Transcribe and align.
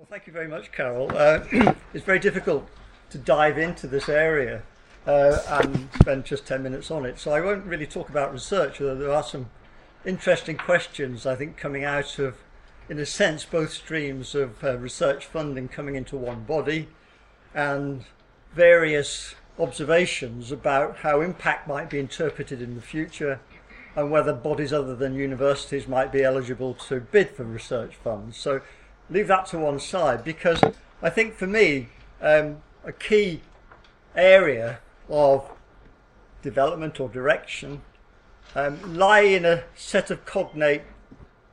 Well, 0.00 0.06
thank 0.08 0.26
you 0.26 0.32
very 0.32 0.48
much, 0.48 0.72
Carol. 0.72 1.14
Uh, 1.14 1.40
it's 1.92 2.06
very 2.06 2.18
difficult 2.18 2.66
to 3.10 3.18
dive 3.18 3.58
into 3.58 3.86
this 3.86 4.08
area 4.08 4.62
uh, 5.06 5.36
and 5.46 5.90
spend 6.00 6.24
just 6.24 6.46
10 6.46 6.62
minutes 6.62 6.90
on 6.90 7.04
it. 7.04 7.18
So 7.18 7.32
I 7.32 7.42
won't 7.42 7.66
really 7.66 7.86
talk 7.86 8.08
about 8.08 8.32
research, 8.32 8.80
although 8.80 8.94
there 8.94 9.12
are 9.12 9.22
some 9.22 9.50
interesting 10.06 10.56
questions, 10.56 11.26
I 11.26 11.34
think, 11.34 11.58
coming 11.58 11.84
out 11.84 12.18
of, 12.18 12.38
in 12.88 12.98
a 12.98 13.04
sense, 13.04 13.44
both 13.44 13.74
streams 13.74 14.34
of 14.34 14.64
uh, 14.64 14.78
research 14.78 15.26
funding 15.26 15.68
coming 15.68 15.96
into 15.96 16.16
one 16.16 16.44
body 16.44 16.88
and 17.54 18.06
various 18.54 19.34
observations 19.58 20.50
about 20.50 20.96
how 20.96 21.20
impact 21.20 21.68
might 21.68 21.90
be 21.90 21.98
interpreted 21.98 22.62
in 22.62 22.74
the 22.74 22.80
future 22.80 23.38
and 23.94 24.10
whether 24.10 24.32
bodies 24.32 24.72
other 24.72 24.96
than 24.96 25.14
universities 25.14 25.86
might 25.86 26.10
be 26.10 26.22
eligible 26.22 26.72
to 26.72 27.00
bid 27.00 27.28
for 27.28 27.44
research 27.44 27.96
funds. 27.96 28.38
So 28.38 28.62
leave 29.10 29.28
that 29.28 29.46
to 29.46 29.58
one 29.58 29.80
side 29.80 30.24
because 30.24 30.62
I 31.02 31.10
think 31.10 31.34
for 31.34 31.46
me, 31.46 31.88
um, 32.20 32.58
a 32.84 32.92
key 32.92 33.42
area 34.14 34.78
of 35.08 35.50
development 36.42 37.00
or 37.00 37.08
direction 37.08 37.82
um, 38.54 38.96
lie 38.96 39.20
in 39.20 39.44
a 39.44 39.64
set 39.74 40.10
of 40.10 40.24
cognate 40.24 40.82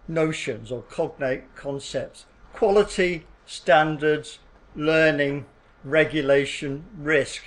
notions 0.08 0.72
or 0.72 0.82
cognate 0.84 1.56
concepts 1.56 2.26
quality, 2.54 3.24
standards, 3.46 4.40
learning, 4.76 5.46
regulation, 5.84 6.84
risk. 6.98 7.44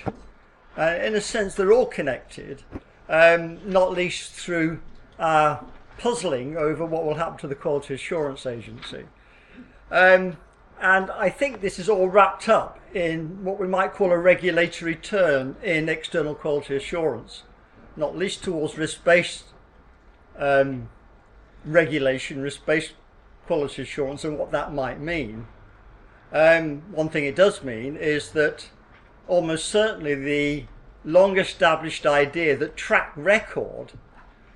Uh, 0.79 0.97
in 1.03 1.17
a 1.17 1.21
sense, 1.21 1.57
they're 1.57 1.73
all 1.73 1.87
connected, 1.87 2.63
um, 3.09 3.59
not 3.69 3.91
least 3.91 4.31
through 4.31 4.81
our 5.19 5.65
puzzling 5.99 6.57
over 6.57 6.87
what 6.87 7.05
will 7.05 7.17
happen 7.17 7.37
to 7.39 7.49
the 7.49 7.57
Quality 7.57 7.95
Assurance 7.95 8.47
Agency. 8.47 9.05
Um, 9.91 10.37
and 10.81 11.11
I 11.11 11.29
think 11.29 11.61
this 11.61 11.79
is 11.79 11.89
all 11.89 12.09
wrapped 12.09 12.49
up 12.49 12.79
in 12.95 13.45
what 13.45 13.61
we 13.61 13.67
might 13.67 13.93
call 13.93 14.13
a 14.13 14.19
regulatory 14.19 14.97
turn 14.97 15.57
in 15.63 15.89
external 15.89 16.35
quality 16.35 16.77
assurance, 16.77 17.43
not 17.97 18.17
least 18.17 18.43
towards 18.43 18.79
risk-based 18.79 19.45
um, 20.39 20.89
regulation, 21.65 22.41
risk-based 22.41 22.93
quality 23.47 23.83
assurance 23.83 24.25
and 24.25 24.39
what 24.39 24.53
that 24.53 24.73
might 24.73 25.01
mean. 25.01 25.47
Um, 26.33 26.83
one 26.93 27.09
thing 27.09 27.25
it 27.25 27.37
does 27.37 27.63
mean 27.63 27.97
is 27.97 28.31
that 28.31 28.71
almost 29.29 29.67
certainly 29.67 30.15
the 30.15 30.65
long 31.05 31.39
established 31.39 32.07
idea 32.07 32.57
that 32.57 32.77
track 32.77 33.13
record 33.17 33.93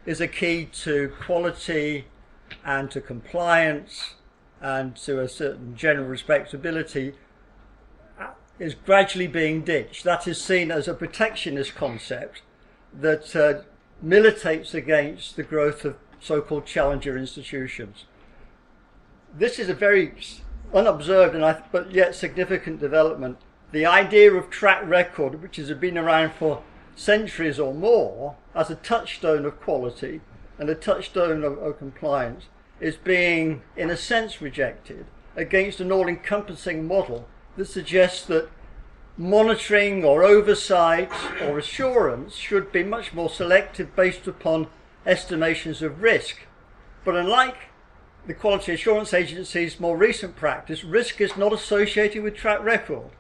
is 0.07 0.21
a 0.21 0.29
key 0.29 0.67
to 0.67 1.13
quality 1.21 2.07
and 2.65 2.91
to 2.91 3.01
compliance 3.01 4.15
and 4.61 4.97
to 4.97 5.21
a 5.21 5.29
certain 5.29 5.77
general 5.77 6.07
respectability 6.07 7.15
uh, 8.19 8.29
is 8.59 8.75
gradually 8.75 9.27
being 9.27 9.63
ditched. 9.63 10.05
That 10.05 10.27
is 10.27 10.43
seen 10.43 10.71
as 10.71 10.89
a 10.89 10.95
protectionist 10.95 11.75
concept 11.75 12.43
that 12.93 13.35
uh, 13.37 13.63
militates 14.01 14.75
against 14.75 15.37
the 15.37 15.43
growth 15.43 15.85
of 15.85 15.97
so-called 16.21 16.67
challenger 16.67 17.17
institutions. 17.17 18.05
This 19.37 19.59
is 19.59 19.69
a 19.69 19.75
very 19.75 20.15
unobserved 20.73 21.35
and 21.35 21.63
but 21.71 21.93
yet 21.93 22.15
significant 22.15 22.81
development. 22.81 23.39
The 23.73 23.87
idea 23.87 24.33
of 24.33 24.51
track 24.51 24.83
record, 24.87 25.43
which 25.43 25.57
has 25.57 25.71
been 25.73 25.99
around 25.99 26.35
for 26.35 26.63
centuries 26.97 27.59
or 27.59 27.75
more, 27.75 28.37
as 28.55 28.71
a 28.71 28.77
touchstone 28.77 29.45
of 29.45 29.61
quality 29.61 30.21
and 30.59 30.71
a 30.71 30.75
touchstone 30.75 31.43
of, 31.43 31.59
of 31.59 31.79
compliance, 31.79 32.45
is 32.81 32.97
being, 32.97 33.63
in 33.77 33.91
a 33.91 33.97
sense, 33.97 34.41
rejected 34.43 35.07
against 35.37 35.81
an 35.81 35.93
all 35.93 36.09
encompassing 36.09 36.87
model 36.87 37.27
that 37.57 37.67
suggests 37.67 38.27
that 38.27 38.49
monitoring 39.17 40.05
or 40.05 40.25
oversight 40.25 41.13
or 41.43 41.59
assurance 41.59 42.35
should 42.35 42.73
be 42.73 42.83
much 42.83 43.13
more 43.13 43.31
selective 43.31 43.95
based 43.95 44.27
upon 44.27 44.67
estimations 45.07 45.83
of 45.83 46.03
risk. 46.03 46.39
But 47.05 47.17
unlike 47.17 47.57
the 48.27 48.35
Quality 48.35 48.73
Assurance 48.73 49.15
Agency's 49.15 49.79
more 49.79 49.97
recent 49.97 50.35
practice, 50.35 50.83
risk 50.83 51.21
is 51.21 51.37
not 51.37 51.53
associated 51.53 52.23
with 52.23 52.35
track 52.35 52.63
record. 52.63 53.11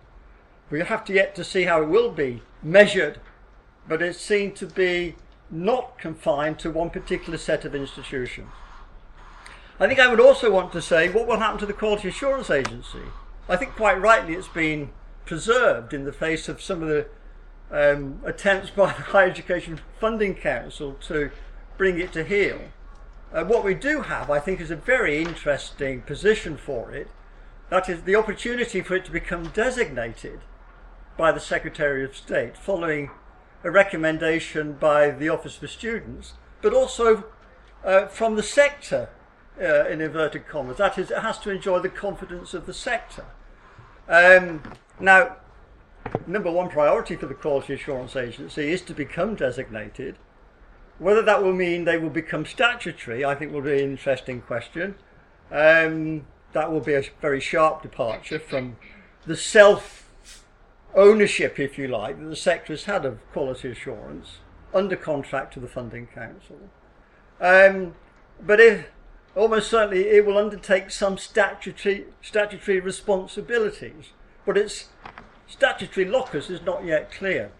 We 0.70 0.80
have 0.80 1.04
to 1.04 1.12
yet 1.12 1.34
to 1.36 1.44
see 1.44 1.64
how 1.64 1.82
it 1.82 1.88
will 1.88 2.10
be 2.10 2.42
measured, 2.62 3.20
but 3.86 4.02
it 4.02 4.16
seen 4.16 4.52
to 4.54 4.66
be 4.66 5.14
not 5.50 5.98
confined 5.98 6.58
to 6.60 6.70
one 6.70 6.90
particular 6.90 7.38
set 7.38 7.64
of 7.64 7.74
institutions. 7.74 8.48
I 9.80 9.88
think 9.88 9.98
I 9.98 10.06
would 10.06 10.20
also 10.20 10.52
want 10.52 10.72
to 10.72 10.82
say 10.82 11.08
what 11.08 11.26
will 11.26 11.38
happen 11.38 11.58
to 11.58 11.66
the 11.66 11.72
Quality 11.72 12.08
Assurance 12.08 12.48
Agency. 12.48 13.02
I 13.48 13.56
think 13.56 13.74
quite 13.74 14.00
rightly 14.00 14.34
it's 14.34 14.46
been 14.46 14.90
preserved 15.26 15.92
in 15.92 16.04
the 16.04 16.12
face 16.12 16.48
of 16.48 16.62
some 16.62 16.80
of 16.82 16.88
the 16.88 17.06
um, 17.72 18.20
attempts 18.24 18.70
by 18.70 18.86
the 18.86 19.02
Higher 19.02 19.28
Education 19.28 19.80
Funding 19.98 20.36
Council 20.36 20.94
to 21.08 21.32
bring 21.76 21.98
it 21.98 22.12
to 22.12 22.22
heel. 22.22 22.60
Uh, 23.32 23.44
what 23.44 23.64
we 23.64 23.74
do 23.74 24.02
have, 24.02 24.30
I 24.30 24.38
think, 24.38 24.60
is 24.60 24.70
a 24.70 24.76
very 24.76 25.20
interesting 25.20 26.02
position 26.02 26.56
for 26.56 26.92
it. 26.92 27.08
That 27.68 27.88
is 27.88 28.02
the 28.02 28.14
opportunity 28.14 28.80
for 28.80 28.94
it 28.94 29.04
to 29.06 29.10
become 29.10 29.48
designated 29.48 30.40
by 31.16 31.32
the 31.32 31.40
Secretary 31.40 32.04
of 32.04 32.16
State 32.16 32.56
following 32.56 33.10
a 33.64 33.72
recommendation 33.72 34.74
by 34.74 35.10
the 35.10 35.28
Office 35.28 35.56
for 35.56 35.66
Students, 35.66 36.34
but 36.62 36.72
also 36.72 37.24
uh, 37.82 38.06
from 38.06 38.36
the 38.36 38.42
sector 38.42 39.08
uh, 39.60 39.86
in 39.86 40.00
inverted 40.00 40.48
commas. 40.48 40.78
That 40.78 40.98
is, 40.98 41.10
it 41.10 41.18
has 41.18 41.38
to 41.40 41.50
enjoy 41.50 41.80
the 41.80 41.88
confidence 41.88 42.54
of 42.54 42.66
the 42.66 42.74
sector. 42.74 43.24
Um, 44.08 44.62
now, 45.00 45.36
number 46.26 46.50
one 46.50 46.68
priority 46.68 47.16
for 47.16 47.26
the 47.26 47.34
Quality 47.34 47.74
Assurance 47.74 48.16
Agency 48.16 48.72
is 48.72 48.82
to 48.82 48.94
become 48.94 49.34
designated. 49.34 50.16
Whether 50.98 51.22
that 51.22 51.42
will 51.42 51.52
mean 51.52 51.84
they 51.84 51.98
will 51.98 52.10
become 52.10 52.44
statutory, 52.46 53.24
I 53.24 53.34
think 53.34 53.52
will 53.52 53.62
be 53.62 53.82
an 53.82 53.90
interesting 53.90 54.40
question. 54.42 54.94
Um, 55.50 56.26
that 56.52 56.70
will 56.70 56.80
be 56.80 56.94
a 56.94 57.02
very 57.20 57.40
sharp 57.40 57.82
departure 57.82 58.38
from 58.38 58.76
the 59.26 59.36
self 59.36 60.08
ownership, 60.94 61.58
if 61.58 61.76
you 61.76 61.88
like, 61.88 62.18
that 62.18 62.26
the 62.26 62.36
sector 62.36 62.72
has 62.72 62.84
had 62.84 63.04
of 63.04 63.18
quality 63.32 63.70
assurance 63.70 64.38
under 64.72 64.96
contract 64.96 65.54
to 65.54 65.60
the 65.60 65.68
Funding 65.68 66.06
Council. 66.06 66.58
Um, 67.40 67.94
but 68.40 68.60
if 68.60 68.86
almost 69.36 69.70
certainly 69.70 70.08
it 70.08 70.24
will 70.24 70.38
undertake 70.38 70.90
some 70.90 71.18
statutory, 71.18 72.06
statutory 72.22 72.80
responsibilities, 72.80 74.10
but 74.46 74.56
its 74.56 74.88
statutory 75.46 76.06
locus 76.06 76.50
is 76.50 76.62
not 76.62 76.84
yet 76.84 77.10
clear. 77.10 77.50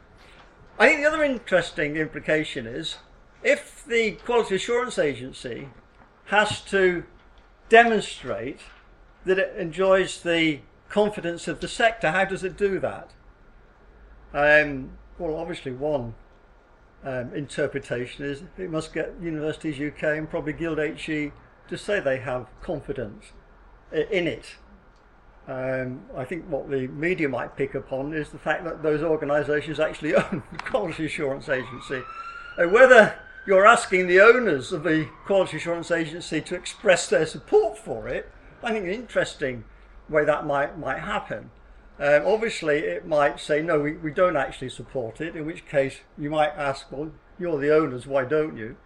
I 0.79 0.89
think 0.89 1.01
the 1.01 1.09
other 1.09 1.23
interesting 1.23 1.97
implication 1.97 2.67
is 2.67 2.97
if 3.43 3.84
the 3.87 4.13
Quality 4.13 4.57
Assurance 4.57 4.99
Agency 4.99 5.69
has 6.27 6.61
to 6.63 7.05
demonstrate 7.69 8.61
that 9.25 9.39
it 9.39 9.55
enjoys 9.57 10.23
the 10.23 10.61
confidence 10.89 11.49
of 11.49 11.61
the 11.61 11.69
sector, 11.69 12.11
how 12.11 12.25
does 12.25 12.45
it 12.45 12.57
do 12.57 12.79
that? 12.81 13.11
Um, 14.33 14.91
well, 15.19 15.37
obviously, 15.37 15.73
one 15.73 16.15
um, 17.05 17.33
interpretation 17.34 18.25
is 18.25 18.43
it 18.59 18.71
must 18.71 18.93
get 18.93 19.15
Universities 19.21 19.77
UK 19.77 20.03
and 20.19 20.29
probably 20.29 20.53
Guild 20.55 20.79
HE 20.79 21.33
to 21.69 21.79
say 21.79 22.01
they 22.01 22.19
have 22.19 22.49
confidence 22.63 23.33
in 23.93 24.27
it. 24.27 24.57
Um, 25.47 26.03
I 26.17 26.25
think 26.25 26.47
what 26.47 26.71
the 26.71 26.87
media 26.89 27.29
might 27.29 27.57
pick 27.57 27.75
upon 27.75 28.15
is 28.15 28.31
the 28.31 28.39
fact 28.39 28.65
that 28.65 28.83
those 28.83 29.03
organisations 29.03 29.79
actually 29.79 30.15
own 30.15 30.43
the 30.51 30.59
Quality 30.59 31.07
Assurance 31.07 31.49
Agency. 31.49 32.03
Uh, 32.59 32.69
whether 32.69 33.19
you're 33.47 33.67
asking 33.67 34.07
the 34.07 34.21
owners 34.21 34.73
of 34.73 34.85
the 34.85 35.09
Quality 35.27 35.59
Assurance 35.59 35.91
Agency 35.91 36.41
to 36.41 36.55
express 36.55 37.09
their 37.09 37.27
support 37.27 37.77
for 37.77 38.09
it, 38.09 38.31
I 38.63 38.73
think 38.73 38.87
an 38.87 38.93
interesting 38.93 39.65
way 40.09 40.25
that 40.25 40.47
might, 40.47 40.78
might 40.78 41.01
happen. 41.01 41.51
Um, 41.99 42.22
obviously, 42.27 42.78
it 42.78 43.07
might 43.07 43.39
say, 43.39 43.63
no, 43.63 43.78
we, 43.78 43.93
we 43.93 44.10
don't 44.10 44.37
actually 44.37 44.71
support 44.71 45.21
it, 45.21 45.37
in 45.37 45.47
which 45.47 45.67
case 45.67 45.99
you 46.19 46.31
might 46.31 46.53
ask, 46.57 46.91
well, 46.91 47.13
you're 47.39 47.59
the 47.59 47.75
owners, 47.75 48.07
why 48.07 48.25
don't 48.25 48.57
you? 48.57 48.77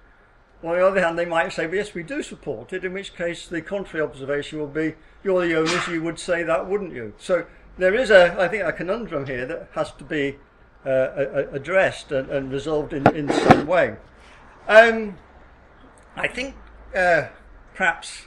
On 0.63 0.77
the 0.77 0.85
other 0.85 1.01
hand, 1.01 1.19
they 1.19 1.25
might 1.25 1.53
say, 1.53 1.67
well, 1.67 1.77
yes, 1.77 1.95
we 1.95 2.03
do 2.03 2.23
support 2.23 2.73
it, 2.73 2.85
in 2.85 2.93
which 2.93 3.15
case 3.15 3.47
the 3.47 3.63
contrary 3.63 4.05
observation 4.05 4.59
will 4.59 4.67
be, 4.67 4.95
you're 5.23 5.47
the 5.47 5.55
owners, 5.55 5.87
you 5.87 6.03
would 6.03 6.19
say 6.19 6.43
that, 6.43 6.69
wouldn't 6.69 6.93
you? 6.93 7.15
So 7.17 7.47
there 7.77 7.95
is, 7.95 8.11
a, 8.11 8.35
I 8.41 8.49
think, 8.49 8.65
a 8.65 8.73
conundrum 8.73 9.27
here 9.27 9.47
that 9.47 9.69
has 9.75 9.93
to 9.93 10.05
be 10.05 10.37
uh, 10.85 11.45
addressed 11.53 12.11
and, 12.11 12.29
and, 12.31 12.51
resolved 12.51 12.93
in, 12.93 13.07
in 13.15 13.31
some 13.31 13.67
way. 13.67 13.97
Um, 14.67 15.17
I 16.17 16.27
think 16.27 16.57
uh, 16.95 17.29
perhaps 17.75 18.27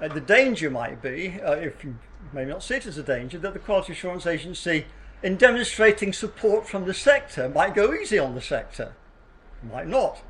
uh, 0.00 0.08
the 0.08 0.20
danger 0.20 0.70
might 0.70 1.02
be, 1.02 1.40
uh, 1.40 1.52
if 1.52 1.82
you 1.82 1.96
may 2.32 2.44
not 2.44 2.62
see 2.62 2.74
it 2.74 2.86
as 2.86 2.98
a 2.98 3.02
danger, 3.02 3.38
that 3.38 3.52
the 3.52 3.58
Quality 3.58 3.94
Assurance 3.94 4.26
Agency, 4.26 4.86
in 5.24 5.36
demonstrating 5.36 6.12
support 6.12 6.68
from 6.68 6.84
the 6.84 6.94
sector, 6.94 7.48
might 7.48 7.74
go 7.74 7.92
easy 7.92 8.18
on 8.18 8.36
the 8.36 8.40
sector. 8.40 8.94
Might 9.62 9.88
not. 9.88 10.22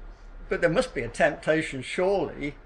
But 0.48 0.60
there 0.60 0.70
must 0.70 0.94
be 0.94 1.02
a 1.02 1.08
temptation, 1.08 1.82
surely, 1.82 2.56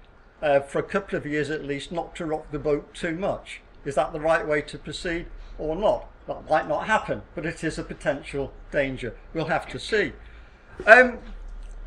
uh, 0.41 0.61
for 0.61 0.79
a 0.79 0.83
couple 0.83 1.17
of 1.17 1.25
years 1.25 1.49
at 1.49 1.65
least, 1.65 1.91
not 1.91 2.15
to 2.15 2.25
rock 2.25 2.51
the 2.51 2.59
boat 2.59 2.93
too 2.93 3.15
much. 3.15 3.61
Is 3.85 3.95
that 3.95 4.13
the 4.13 4.19
right 4.19 4.45
way 4.45 4.61
to 4.61 4.77
proceed 4.77 5.27
or 5.57 5.75
not? 5.75 6.07
That 6.27 6.49
might 6.49 6.67
not 6.67 6.87
happen, 6.87 7.23
but 7.33 7.45
it 7.45 7.63
is 7.63 7.79
a 7.79 7.83
potential 7.83 8.53
danger. 8.71 9.15
We'll 9.33 9.45
have 9.45 9.67
to 9.69 9.79
see. 9.79 10.13
Um, 10.85 11.19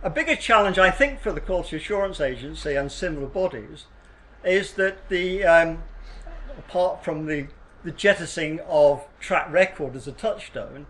a 0.02 0.10
bigger 0.10 0.34
challenge, 0.34 0.78
I 0.78 0.90
think, 0.90 1.20
for 1.20 1.32
the 1.32 1.40
Quality 1.40 1.76
Assurance 1.76 2.20
Agency 2.20 2.74
and 2.74 2.90
similar 2.90 3.26
bodies 3.26 3.86
is 4.44 4.72
that 4.72 5.08
the, 5.08 5.44
um, 5.44 5.84
apart 6.58 7.04
from 7.04 7.26
the, 7.26 7.46
the 7.84 7.92
jettisoning 7.92 8.60
of 8.66 9.04
track 9.20 9.50
record 9.52 9.94
as 9.94 10.08
a 10.08 10.12
touchstone, 10.12 10.86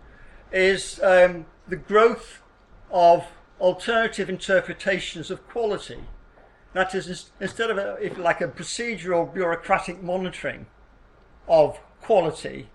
is 0.51 0.99
um, 1.03 1.45
the 1.67 1.75
growth 1.75 2.41
of 2.89 3.25
alternative 3.63 4.29
interpretations 4.29 5.31
of 5.31 5.47
quality. 5.47 5.99
That 6.73 6.93
is, 6.93 7.31
instead 7.39 7.71
of 7.71 7.77
a, 7.77 7.97
if 8.01 8.17
like 8.17 8.41
a 8.41 8.47
procedural 8.47 9.33
bureaucratic 9.33 10.03
monitoring 10.03 10.65
of 11.47 11.79
quality, 12.01 12.67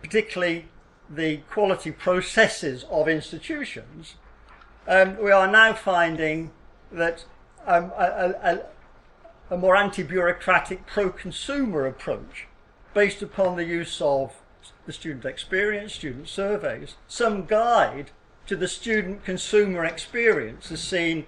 particularly 0.00 0.68
the 1.10 1.38
quality 1.50 1.90
processes 1.90 2.84
of 2.90 3.08
institutions, 3.08 4.14
um, 4.86 5.16
we 5.16 5.32
are 5.32 5.50
now 5.50 5.72
finding 5.72 6.52
that 6.92 7.24
um, 7.66 7.90
a, 7.98 8.34
a, 9.50 9.54
a 9.54 9.56
more 9.56 9.74
anti-bureaucratic 9.74 10.86
pro-consumer 10.86 11.86
approach 11.86 12.46
based 12.94 13.20
upon 13.20 13.56
the 13.56 13.64
use 13.64 14.00
of 14.00 14.34
the 14.86 14.92
student 14.92 15.24
experience, 15.24 15.94
student 15.94 16.28
surveys, 16.28 16.94
some 17.08 17.46
guide 17.46 18.12
to 18.46 18.56
the 18.56 18.68
student 18.68 19.24
consumer 19.24 19.84
experience 19.84 20.70
is 20.70 20.80
seen 20.80 21.26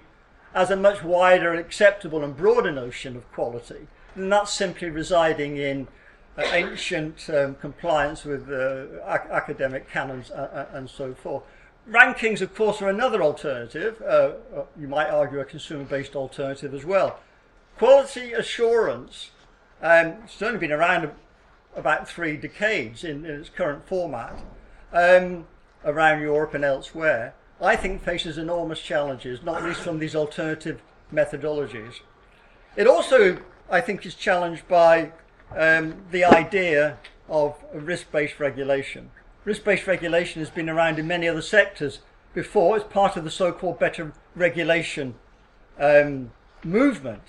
as 0.53 0.71
a 0.71 0.75
much 0.75 1.03
wider, 1.03 1.53
acceptable 1.53 2.23
and 2.23 2.35
broader 2.35 2.71
notion 2.71 3.15
of 3.15 3.31
quality 3.31 3.87
than 4.15 4.29
that 4.29 4.47
simply 4.47 4.89
residing 4.89 5.57
in 5.57 5.87
uh, 6.37 6.41
ancient 6.53 7.29
um, 7.29 7.55
compliance 7.55 8.23
with 8.23 8.49
uh, 8.49 8.85
ac 9.05 9.23
academic 9.31 9.89
canons 9.89 10.31
uh, 10.31 10.49
uh, 10.71 10.77
and 10.77 10.89
so 10.89 11.13
forth. 11.13 11.43
Rankings, 11.89 12.41
of 12.41 12.53
course, 12.55 12.81
are 12.81 12.89
another 12.89 13.21
alternative. 13.21 14.01
Uh, 14.01 14.33
uh, 14.55 14.65
you 14.79 14.87
might 14.87 15.09
argue 15.09 15.39
a 15.39 15.45
consumer-based 15.45 16.15
alternative 16.15 16.73
as 16.73 16.85
well. 16.85 17.19
Quality 17.77 18.33
assurance 18.33 19.31
um, 19.81 20.15
only 20.41 20.59
been 20.59 20.71
around 20.71 21.09
about 21.75 22.07
three 22.07 22.37
decades 22.37 23.03
in, 23.03 23.25
in 23.25 23.39
its 23.39 23.49
current 23.49 23.87
format 23.87 24.39
um, 24.93 25.45
around 25.85 26.21
Europe 26.21 26.53
and 26.53 26.63
elsewhere. 26.63 27.33
I 27.61 27.75
think 27.75 28.03
faces 28.03 28.37
enormous 28.37 28.79
challenges, 28.79 29.43
not 29.43 29.63
least 29.63 29.81
from 29.81 29.99
these 29.99 30.15
alternative 30.15 30.81
methodologies. 31.13 31.95
It 32.75 32.87
also, 32.87 33.39
I 33.69 33.81
think, 33.81 34.05
is 34.05 34.15
challenged 34.15 34.67
by 34.67 35.11
um, 35.55 36.03
the 36.11 36.23
idea 36.23 36.97
of 37.27 37.57
risk-based 37.73 38.39
regulation. 38.39 39.11
Risk-based 39.45 39.87
regulation 39.87 40.41
has 40.41 40.49
been 40.49 40.69
around 40.69 40.99
in 40.99 41.07
many 41.07 41.27
other 41.27 41.41
sectors 41.41 41.99
before. 42.33 42.77
It's 42.77 42.85
part 42.85 43.17
of 43.17 43.23
the 43.23 43.31
so-called 43.31 43.79
better 43.79 44.13
regulation 44.35 45.15
um, 45.79 46.31
movement 46.63 47.23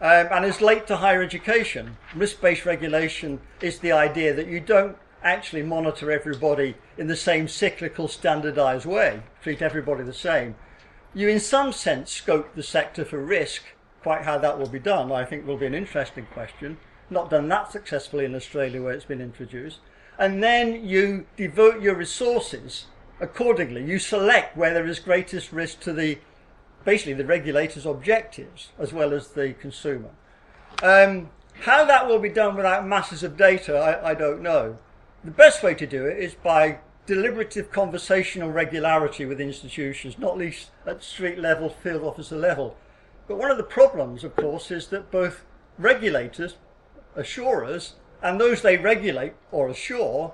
um, 0.00 0.28
and 0.30 0.44
is 0.44 0.60
late 0.60 0.86
to 0.88 0.96
higher 0.96 1.22
education. 1.22 1.96
Risk-based 2.14 2.66
regulation 2.66 3.40
is 3.60 3.78
the 3.78 3.92
idea 3.92 4.34
that 4.34 4.46
you 4.46 4.60
don't 4.60 4.96
actually 5.32 5.62
monitor 5.62 6.10
everybody 6.10 6.74
in 6.96 7.06
the 7.06 7.16
same 7.16 7.48
cyclical 7.48 8.08
standardized 8.08 8.86
way, 8.86 9.22
treat 9.42 9.62
everybody 9.62 10.04
the 10.04 10.12
same. 10.12 10.54
You 11.14 11.28
in 11.28 11.40
some 11.40 11.72
sense 11.72 12.12
scope 12.12 12.54
the 12.54 12.62
sector 12.62 13.04
for 13.04 13.18
risk. 13.18 13.62
Quite 14.02 14.22
how 14.22 14.38
that 14.38 14.58
will 14.58 14.68
be 14.68 14.78
done 14.78 15.10
I 15.10 15.24
think 15.24 15.46
will 15.46 15.56
be 15.56 15.66
an 15.66 15.74
interesting 15.74 16.26
question. 16.32 16.78
Not 17.10 17.30
done 17.30 17.48
that 17.48 17.72
successfully 17.72 18.24
in 18.24 18.34
Australia 18.34 18.82
where 18.82 18.92
it's 18.92 19.04
been 19.04 19.20
introduced 19.20 19.78
and 20.18 20.42
then 20.42 20.86
you 20.86 21.26
devote 21.36 21.82
your 21.82 21.94
resources 21.94 22.86
accordingly. 23.20 23.84
You 23.84 23.98
select 23.98 24.56
where 24.56 24.72
there 24.72 24.86
is 24.86 24.98
greatest 24.98 25.52
risk 25.52 25.80
to 25.80 25.92
the 25.92 26.18
basically 26.84 27.14
the 27.14 27.26
regulator's 27.26 27.84
objectives 27.84 28.70
as 28.78 28.92
well 28.92 29.12
as 29.12 29.28
the 29.28 29.54
consumer. 29.54 30.10
Um, 30.82 31.30
how 31.62 31.84
that 31.84 32.06
will 32.06 32.18
be 32.18 32.28
done 32.28 32.54
without 32.54 32.86
masses 32.86 33.22
of 33.22 33.36
data, 33.36 33.76
I, 33.76 34.10
I 34.10 34.14
don't 34.14 34.42
know. 34.42 34.78
The 35.26 35.32
best 35.32 35.64
way 35.64 35.74
to 35.74 35.88
do 35.88 36.06
it 36.06 36.20
is 36.20 36.34
by 36.34 36.78
deliberative 37.04 37.72
conversational 37.72 38.52
regularity 38.52 39.24
with 39.24 39.40
institutions, 39.40 40.20
not 40.20 40.38
least 40.38 40.70
at 40.86 41.02
street 41.02 41.36
level, 41.36 41.68
field 41.68 42.04
officer 42.04 42.36
level. 42.36 42.76
But 43.26 43.36
one 43.36 43.50
of 43.50 43.56
the 43.56 43.64
problems, 43.64 44.22
of 44.22 44.36
course, 44.36 44.70
is 44.70 44.86
that 44.88 45.10
both 45.10 45.44
regulators, 45.78 46.58
assurers, 47.16 47.94
and 48.22 48.40
those 48.40 48.62
they 48.62 48.76
regulate 48.76 49.32
or 49.50 49.68
assure 49.68 50.32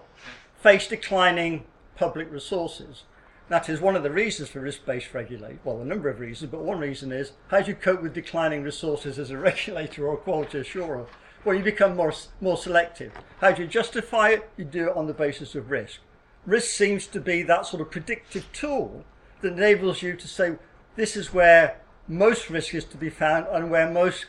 face 0.61 0.89
declining 0.89 1.65
public 1.97 2.31
resources. 2.31 3.05
That 3.49 3.71
is 3.71 3.81
one 3.81 3.97
of 3.97 4.03
the 4.03 4.11
reasons 4.11 4.51
for 4.51 4.61
risk-based 4.61 5.15
regulation. 5.15 5.61
Well, 5.65 5.81
a 5.81 5.87
number 5.87 6.11
of 6.11 6.21
reasons, 6.21 6.51
but 6.51 6.65
one 6.65 6.79
reason 6.79 7.13
is 7.13 7.33
how 7.49 7.63
do 7.63 7.71
you 7.71 7.77
cope 7.77 8.03
with 8.03 8.13
declining 8.13 8.63
resources 8.63 9.19
as 9.19 9.31
a 9.31 9.39
regulator 9.39 10.07
or 10.07 10.15
a 10.15 10.19
quality 10.19 10.59
assurer? 10.59 11.07
Well, 11.45 11.57
you 11.57 11.65
become 11.65 11.97
more, 11.97 12.13
more 12.41 12.57
selective. 12.57 13.13
How 13.41 13.51
do 13.51 13.63
you 13.63 13.69
justify 13.69 14.31
it? 14.31 14.51
You 14.57 14.65
do 14.65 14.89
it 14.89 14.97
on 14.97 15.07
the 15.07 15.15
basis 15.15 15.55
of 15.55 15.71
risk. 15.71 15.99
Risk 16.47 16.71
seems 16.71 17.07
to 17.09 17.21
be 17.21 17.43
that 17.43 17.67
sort 17.67 17.83
of 17.83 17.91
predictive 17.91 18.47
tool 18.53 19.05
that 19.41 19.53
enables 19.53 20.03
you 20.03 20.15
to 20.15 20.29
say, 20.29 20.57
this 20.95 21.17
is 21.17 21.33
where 21.33 21.81
most 22.07 22.49
risk 22.49 22.75
is 22.75 22.85
to 22.85 22.97
be 22.97 23.11
found 23.11 23.47
and 23.51 23.71
where 23.71 23.91
most 23.91 24.27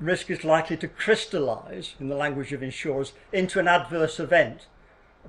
risk 0.00 0.30
is 0.30 0.44
likely 0.44 0.76
to 0.78 0.88
crystallize, 0.88 1.94
in 2.00 2.08
the 2.08 2.16
language 2.16 2.52
of 2.52 2.62
insurers, 2.62 3.12
into 3.32 3.58
an 3.58 3.68
adverse 3.68 4.18
event, 4.18 4.66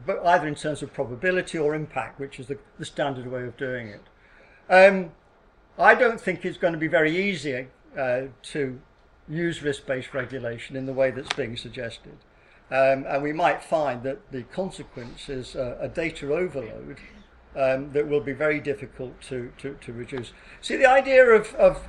but 0.05 0.25
either 0.25 0.47
in 0.47 0.55
terms 0.55 0.81
of 0.81 0.93
probability 0.93 1.57
or 1.57 1.75
impact, 1.75 2.19
which 2.19 2.39
is 2.39 2.47
the, 2.47 2.57
the 2.79 2.85
standard 2.85 3.27
way 3.27 3.43
of 3.43 3.57
doing 3.57 3.89
it. 3.89 4.01
Um, 4.69 5.11
I 5.77 5.95
don't 5.95 6.19
think 6.19 6.45
it's 6.45 6.57
going 6.57 6.73
to 6.73 6.79
be 6.79 6.87
very 6.87 7.15
easy 7.15 7.67
uh, 7.97 8.23
to 8.43 8.79
use 9.27 9.61
risk-based 9.61 10.13
regulation 10.13 10.75
in 10.75 10.85
the 10.85 10.93
way 10.93 11.11
that's 11.11 11.33
being 11.33 11.57
suggested. 11.57 12.17
Um, 12.71 13.05
and 13.07 13.21
we 13.21 13.33
might 13.33 13.63
find 13.63 14.03
that 14.03 14.31
the 14.31 14.43
consequence 14.43 15.29
is 15.29 15.55
a 15.55 15.89
data 15.93 16.33
overload 16.33 16.97
um, 17.55 17.91
that 17.93 18.07
will 18.07 18.21
be 18.21 18.33
very 18.33 18.59
difficult 18.59 19.21
to, 19.21 19.51
to, 19.59 19.77
to 19.81 19.93
reduce. 19.93 20.33
See, 20.61 20.75
the 20.75 20.89
idea 20.89 21.25
of, 21.25 21.53
of 21.55 21.87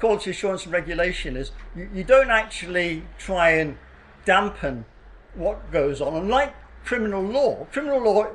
quality 0.00 0.30
assurance 0.30 0.64
and 0.64 0.72
regulation 0.72 1.36
is 1.36 1.52
you, 1.76 1.88
you 1.92 2.04
don't 2.04 2.30
actually 2.30 3.04
try 3.18 3.50
and 3.50 3.76
dampen 4.24 4.86
what 5.34 5.70
goes 5.70 6.00
on. 6.00 6.14
Unlike 6.14 6.54
criminal 6.84 7.22
law, 7.22 7.66
criminal 7.70 8.02
law, 8.02 8.28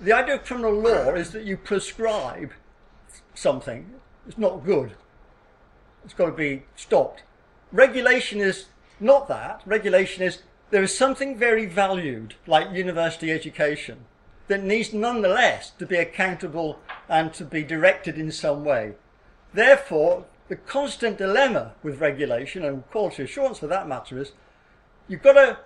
the 0.00 0.12
idea 0.12 0.36
of 0.36 0.44
criminal 0.44 0.72
law 0.72 1.14
is 1.14 1.30
that 1.30 1.44
you 1.44 1.56
prescribe 1.56 2.52
something. 3.34 3.94
It's 4.26 4.38
not 4.38 4.64
good. 4.64 4.92
It's 6.04 6.14
got 6.14 6.26
to 6.26 6.32
be 6.32 6.64
stopped. 6.76 7.22
Regulation 7.72 8.40
is 8.40 8.66
not 9.00 9.28
that. 9.28 9.62
Regulation 9.64 10.22
is 10.22 10.42
there 10.70 10.82
is 10.82 10.96
something 10.96 11.36
very 11.36 11.66
valued, 11.66 12.34
like 12.46 12.72
university 12.72 13.30
education, 13.30 14.04
that 14.48 14.62
needs 14.62 14.92
nonetheless 14.92 15.70
to 15.70 15.86
be 15.86 15.96
accountable 15.96 16.78
and 17.08 17.32
to 17.34 17.44
be 17.44 17.62
directed 17.62 18.18
in 18.18 18.30
some 18.30 18.64
way. 18.64 18.94
Therefore, 19.54 20.26
the 20.48 20.56
constant 20.56 21.18
dilemma 21.18 21.72
with 21.82 22.00
regulation 22.00 22.64
and 22.64 22.88
quality 22.90 23.22
assurance 23.22 23.58
for 23.58 23.66
that 23.68 23.88
matter 23.88 24.18
is 24.18 24.32
you've 25.08 25.22
got 25.22 25.34
to 25.34 25.58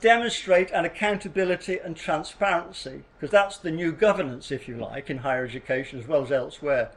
demonstrate 0.00 0.70
an 0.70 0.84
accountability 0.84 1.78
and 1.78 1.96
transparency 1.96 3.02
because 3.18 3.30
that's 3.30 3.58
the 3.58 3.70
new 3.70 3.92
governance 3.92 4.50
if 4.50 4.68
you 4.68 4.76
like 4.76 5.10
in 5.10 5.18
higher 5.18 5.44
education 5.44 5.98
as 5.98 6.06
well 6.06 6.22
as 6.22 6.30
elsewhere 6.30 6.92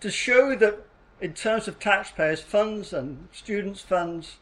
to 0.00 0.10
show 0.10 0.54
that 0.54 0.78
in 1.24 1.32
terms 1.32 1.66
of 1.66 1.78
taxpayers 1.78 2.42
funds 2.42 2.92
and 2.92 3.28
students 3.32 3.80
funds 3.80 4.36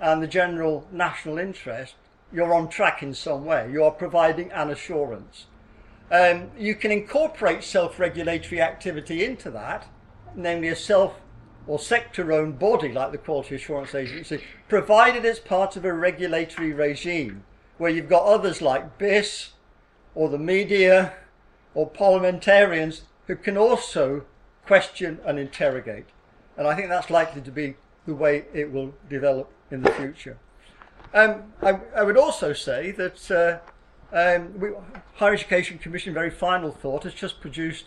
and 0.00 0.20
the 0.20 0.26
general 0.26 0.84
national 0.90 1.38
interest 1.38 1.94
you're 2.32 2.52
on 2.52 2.68
track 2.68 3.04
in 3.04 3.14
some 3.14 3.44
way 3.44 3.70
you 3.70 3.84
are 3.84 3.92
providing 3.92 4.50
an 4.50 4.68
assurance 4.68 5.46
um, 6.10 6.50
you 6.58 6.74
can 6.74 6.90
incorporate 6.90 7.62
self-regulatory 7.62 8.60
activity 8.60 9.24
into 9.24 9.48
that 9.48 9.86
namely 10.34 10.66
a 10.66 10.74
self 10.74 11.20
or 11.68 11.78
sector-owned 11.78 12.58
body 12.58 12.90
like 12.90 13.12
the 13.12 13.16
Quality 13.16 13.54
Assurance 13.54 13.94
Agency, 13.94 14.42
provided 14.68 15.24
it's 15.24 15.38
part 15.38 15.76
of 15.76 15.84
a 15.84 15.92
regulatory 15.94 16.72
regime 16.72 17.44
where 17.78 17.90
you've 17.90 18.08
got 18.08 18.24
others 18.24 18.60
like 18.60 18.98
BIS 18.98 19.52
or 20.16 20.28
the 20.28 20.38
media 20.38 21.14
or 21.74 21.88
parliamentarians 21.88 23.02
who 23.28 23.36
can 23.36 23.56
also 23.56 24.26
question 24.66 25.20
and 25.24 25.38
interrogate. 25.38 26.04
And 26.56 26.66
I 26.66 26.74
think 26.74 26.88
that's 26.88 27.10
likely 27.10 27.42
to 27.42 27.50
be 27.50 27.74
the 28.06 28.14
way 28.14 28.44
it 28.52 28.72
will 28.72 28.94
develop 29.08 29.50
in 29.70 29.82
the 29.82 29.90
future. 29.92 30.38
Um, 31.12 31.52
I, 31.62 31.80
I, 31.96 32.02
would 32.02 32.16
also 32.16 32.52
say 32.52 32.90
that 32.92 33.30
uh, 33.30 34.16
um, 34.16 34.58
we, 34.58 34.70
Higher 35.14 35.34
Education 35.34 35.78
Commission, 35.78 36.12
very 36.12 36.30
final 36.30 36.70
thought, 36.70 37.04
has 37.04 37.14
just 37.14 37.40
produced 37.40 37.86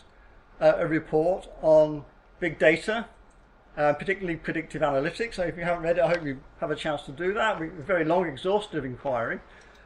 uh, 0.61 0.73
a 0.77 0.87
report 0.87 1.49
on 1.61 2.05
big 2.39 2.57
data 2.57 3.07
uh, 3.77 3.93
particularly 3.93 4.35
predictive 4.35 4.81
analytics. 4.81 5.35
So 5.35 5.43
if 5.43 5.55
you 5.55 5.63
haven't 5.63 5.83
read 5.83 5.97
it, 5.97 6.03
I 6.03 6.09
hope 6.09 6.25
you 6.25 6.39
have 6.59 6.71
a 6.71 6.75
chance 6.75 7.03
to 7.03 7.11
do 7.11 7.33
that. 7.35 7.59
We, 7.59 7.67
a 7.67 7.71
very 7.71 8.03
long, 8.03 8.25
exhaustive 8.25 8.83
inquiry. 8.83 9.39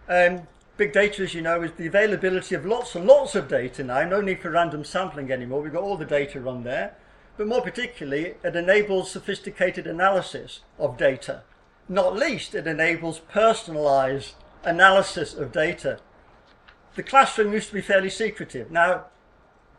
Um, 0.07 0.47
big 0.77 0.93
data, 0.93 1.23
as 1.23 1.33
you 1.33 1.41
know, 1.41 1.61
is 1.61 1.71
the 1.73 1.87
availability 1.87 2.55
of 2.55 2.65
lots 2.65 2.95
and 2.95 3.05
lots 3.05 3.35
of 3.35 3.47
data 3.49 3.83
now. 3.83 4.03
No 4.05 4.21
need 4.21 4.41
for 4.41 4.49
random 4.49 4.85
sampling 4.85 5.31
anymore. 5.31 5.61
We've 5.61 5.73
got 5.73 5.83
all 5.83 5.97
the 5.97 6.05
data 6.05 6.47
on 6.47 6.63
there. 6.63 6.95
But 7.37 7.47
more 7.47 7.61
particularly, 7.61 8.35
it 8.43 8.55
enables 8.55 9.11
sophisticated 9.11 9.87
analysis 9.87 10.61
of 10.77 10.97
data. 10.97 11.43
Not 11.87 12.15
least, 12.15 12.55
it 12.55 12.67
enables 12.67 13.19
personalized 13.19 14.35
analysis 14.63 15.33
of 15.33 15.51
data. 15.51 15.99
The 16.95 17.03
classroom 17.03 17.53
used 17.53 17.69
to 17.69 17.73
be 17.73 17.81
fairly 17.81 18.09
secretive. 18.09 18.69
Now, 18.69 19.05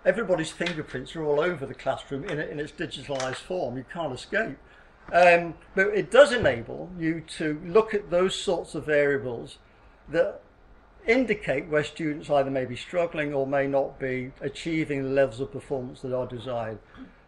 everybody's 0.05 0.51
fingerprints 0.51 1.15
are 1.15 1.25
all 1.25 1.41
over 1.41 1.67
the 1.67 1.75
classroom 1.75 2.25
in, 2.25 2.39
in 2.41 2.59
its 2.59 2.73
digitalized 2.73 3.37
form. 3.37 3.77
You 3.77 3.85
can't 3.93 4.13
escape. 4.13 4.57
Um, 5.13 5.55
but 5.75 5.89
it 5.89 6.11
does 6.11 6.33
enable 6.33 6.91
you 6.99 7.23
to 7.39 7.61
look 7.67 7.93
at 7.93 8.11
those 8.11 8.35
sorts 8.35 8.75
of 8.75 8.87
variables 8.87 9.59
that 10.09 10.41
indicate 11.07 11.69
where 11.69 11.85
students 11.85 12.31
either 12.31 12.51
may 12.51 12.65
be 12.65 12.77
struggling 12.77 13.35
or 13.35 13.47
may 13.47 13.67
not 13.67 13.99
be 13.99 14.33
achieving 14.41 15.03
the 15.03 15.11
levels 15.11 15.41
of 15.41 15.53
performance 15.53 16.01
that 16.03 16.17
are 16.17 16.27
desired. 16.27 16.79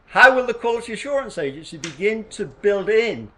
How 0.08 0.34
will 0.34 0.46
the 0.46 0.54
Quality 0.54 0.92
Assurance 0.92 1.38
Agency 1.38 1.76
begin 1.76 2.25
to 2.30 2.46
build 2.46 2.88
in 2.88 3.30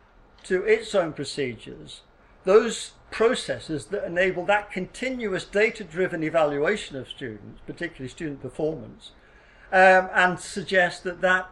to 0.45 0.63
its 0.63 0.95
own 0.95 1.13
procedures 1.13 2.03
those 2.47 2.93
processes 3.11 3.87
that 3.87 4.05
enable 4.05 4.47
that 4.47 4.71
continuous 4.71 5.45
data-driven 5.45 6.23
evaluation 6.23 6.97
of 6.97 7.09
students, 7.09 7.61
particularly 7.67 8.09
student 8.09 8.41
performance, 8.41 9.11
um, 9.73 10.09
and 10.15 10.39
suggest 10.41 11.05
that 11.05 11.21
that 11.21 11.51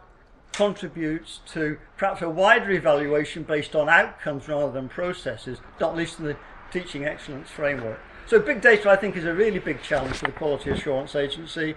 contributes 0.53 1.41
to 1.45 1.77
perhaps 1.97 2.21
a 2.21 2.29
wider 2.29 2.71
evaluation 2.71 3.43
based 3.43 3.75
on 3.75 3.89
outcomes 3.89 4.47
rather 4.47 4.71
than 4.71 4.87
processes, 4.87 5.59
not 5.81 5.95
least 5.95 6.17
in 6.17 6.25
the 6.25 6.37
teaching 6.71 7.05
excellence 7.05 7.49
framework. 7.49 7.99
So 8.25 8.39
big 8.39 8.61
data, 8.61 8.89
I 8.89 8.95
think, 8.95 9.17
is 9.17 9.25
a 9.25 9.33
really 9.33 9.59
big 9.59 9.81
challenge 9.83 10.15
for 10.15 10.27
the 10.27 10.31
Quality 10.31 10.71
Assurance 10.71 11.13
Agency. 11.13 11.75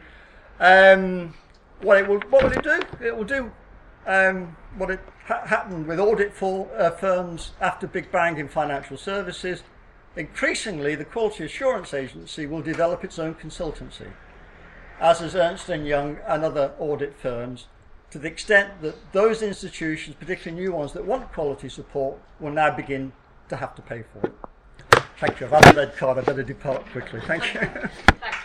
Um, 0.61 1.35
what, 1.83 1.99
it 1.99 2.09
will, 2.09 2.21
what 2.31 2.45
will 2.45 2.53
it 2.53 2.63
do? 2.63 2.81
It 3.05 3.17
will 3.17 3.25
do 3.25 3.51
um, 4.07 4.57
what 4.77 4.91
it 4.91 5.01
ha- 5.27 5.47
happened 5.47 5.87
with 5.87 6.01
audit 6.01 6.35
for, 6.35 6.69
uh, 6.77 6.91
firms 6.91 7.53
after 7.61 7.87
Big 7.87 8.11
Bang 8.11 8.39
in 8.39 8.49
financial 8.49 8.97
services. 8.97 9.63
Increasingly, 10.17 10.95
the 10.95 11.05
Quality 11.05 11.45
Assurance 11.45 11.95
Agency 11.95 12.47
will 12.47 12.63
develop 12.63 13.05
its 13.05 13.19
own 13.19 13.35
consultancy, 13.35 14.11
as 15.01 15.21
is 15.21 15.37
Ernst 15.37 15.69
& 15.69 15.69
Young 15.69 16.19
and 16.27 16.45
other 16.45 16.73
audit 16.79 17.17
firms, 17.17 17.67
to 18.11 18.19
the 18.19 18.27
extent 18.27 18.81
that 18.83 19.13
those 19.13 19.43
institutions, 19.43 20.17
particularly 20.19 20.61
new 20.61 20.73
ones 20.73 20.93
that 20.95 21.05
want 21.05 21.33
quality 21.33 21.69
support, 21.69 22.19
will 22.41 22.51
now 22.51 22.75
begin 22.75 23.13
to 23.49 23.57
have 23.57 23.75
to 23.77 23.83
pay 23.83 24.03
for 24.13 24.27
it. 24.27 24.35
Thank 25.21 25.41
you. 25.41 25.47
I've 25.47 25.65
had 25.65 25.75
a 25.75 25.77
red 25.77 25.97
card. 25.97 26.19
I 26.19 26.23
better 26.23 26.43
depart 26.43 26.87
quickly. 26.87 27.21
Thank 27.27 27.55
you. 27.55 27.61
Thank 27.61 27.75
you. 28.23 28.38